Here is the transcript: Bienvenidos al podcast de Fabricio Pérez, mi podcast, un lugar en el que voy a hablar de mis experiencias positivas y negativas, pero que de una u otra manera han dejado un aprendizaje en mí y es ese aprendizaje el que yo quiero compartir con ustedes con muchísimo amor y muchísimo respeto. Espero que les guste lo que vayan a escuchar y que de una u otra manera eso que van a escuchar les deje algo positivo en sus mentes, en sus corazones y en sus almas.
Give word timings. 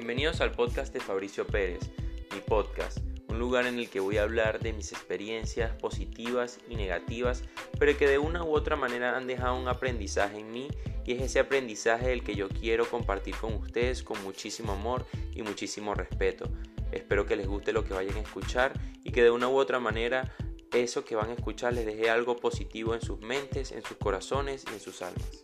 Bienvenidos 0.00 0.40
al 0.40 0.52
podcast 0.52 0.94
de 0.94 1.00
Fabricio 1.00 1.46
Pérez, 1.46 1.90
mi 2.32 2.40
podcast, 2.40 3.00
un 3.28 3.38
lugar 3.38 3.66
en 3.66 3.78
el 3.78 3.90
que 3.90 4.00
voy 4.00 4.16
a 4.16 4.22
hablar 4.22 4.58
de 4.58 4.72
mis 4.72 4.92
experiencias 4.92 5.76
positivas 5.76 6.58
y 6.70 6.76
negativas, 6.76 7.44
pero 7.78 7.94
que 7.98 8.08
de 8.08 8.16
una 8.16 8.42
u 8.42 8.56
otra 8.56 8.76
manera 8.76 9.14
han 9.14 9.26
dejado 9.26 9.60
un 9.60 9.68
aprendizaje 9.68 10.38
en 10.38 10.52
mí 10.52 10.68
y 11.04 11.12
es 11.12 11.20
ese 11.20 11.38
aprendizaje 11.38 12.14
el 12.14 12.24
que 12.24 12.34
yo 12.34 12.48
quiero 12.48 12.88
compartir 12.88 13.36
con 13.36 13.52
ustedes 13.52 14.02
con 14.02 14.24
muchísimo 14.24 14.72
amor 14.72 15.04
y 15.34 15.42
muchísimo 15.42 15.92
respeto. 15.92 16.48
Espero 16.92 17.26
que 17.26 17.36
les 17.36 17.46
guste 17.46 17.74
lo 17.74 17.84
que 17.84 17.92
vayan 17.92 18.16
a 18.16 18.20
escuchar 18.20 18.72
y 19.04 19.12
que 19.12 19.22
de 19.22 19.30
una 19.30 19.50
u 19.50 19.58
otra 19.58 19.80
manera 19.80 20.34
eso 20.72 21.04
que 21.04 21.14
van 21.14 21.28
a 21.28 21.34
escuchar 21.34 21.74
les 21.74 21.84
deje 21.84 22.08
algo 22.08 22.36
positivo 22.36 22.94
en 22.94 23.02
sus 23.02 23.20
mentes, 23.20 23.70
en 23.70 23.82
sus 23.82 23.98
corazones 23.98 24.64
y 24.70 24.72
en 24.72 24.80
sus 24.80 25.02
almas. 25.02 25.39